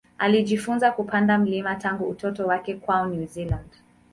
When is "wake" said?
2.47-2.75